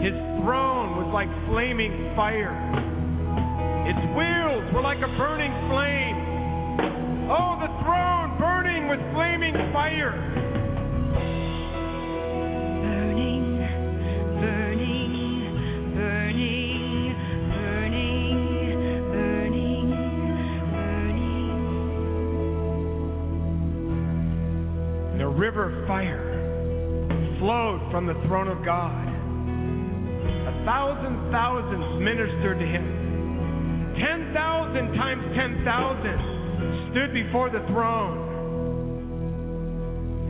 [0.00, 2.56] His throne was like flaming fire.
[3.86, 6.11] Its wheels were like a burning flame.
[7.30, 10.10] Oh, the throne burning with flaming fire.
[12.82, 13.62] Burning,
[14.40, 17.14] burning, burning,
[17.54, 18.34] burning,
[19.12, 19.90] burning,
[20.72, 21.52] burning.
[25.12, 26.26] And a river of fire
[27.38, 29.08] flowed from the throne of God.
[29.08, 33.94] A thousand thousands ministered to him.
[33.94, 36.41] Ten thousand times ten thousand
[36.90, 38.30] stood before the throne.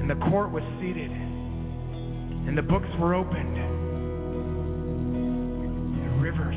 [0.01, 1.11] And the court was seated.
[1.11, 3.57] And the books were opened.
[6.07, 6.55] A river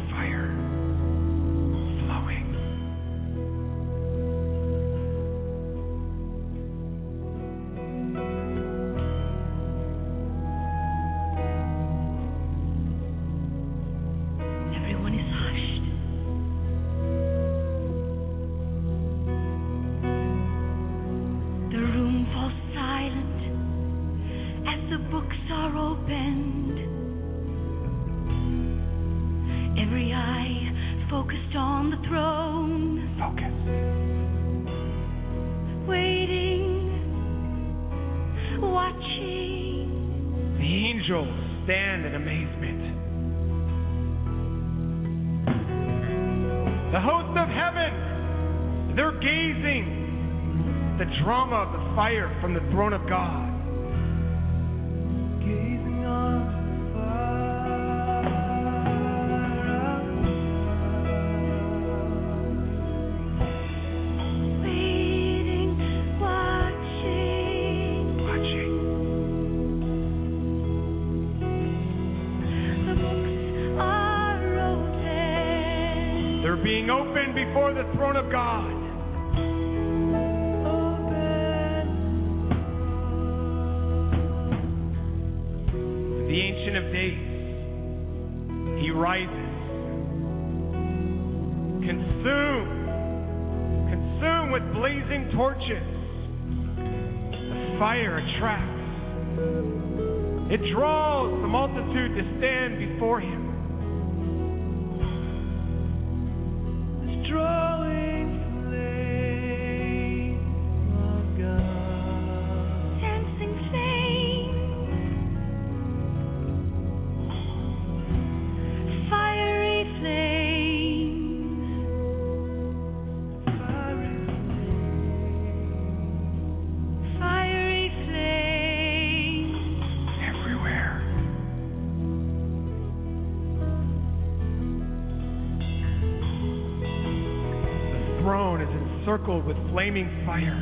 [139.75, 140.55] flaming fire.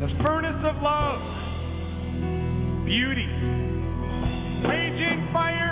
[0.00, 1.22] The furnace of love,
[2.84, 3.24] beauty,
[4.68, 5.67] raging fire,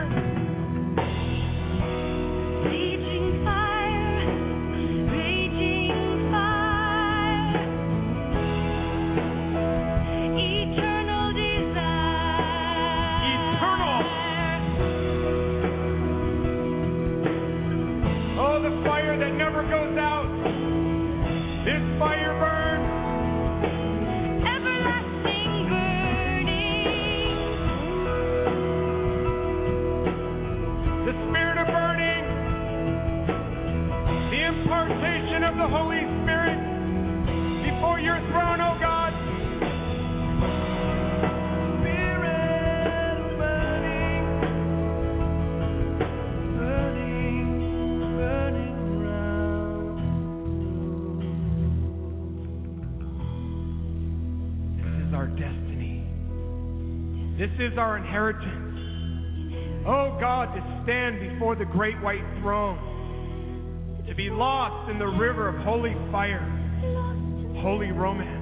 [57.46, 59.84] This is our inheritance.
[59.86, 65.48] Oh God, to stand before the great white throne, to be lost in the river
[65.48, 66.42] of holy fire,
[67.62, 68.35] holy romance.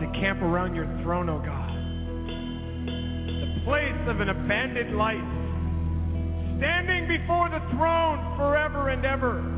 [0.00, 1.74] to camp around your throne, O oh God.
[2.86, 5.16] The place of an abandoned life,
[6.58, 9.57] standing before the throne forever and ever.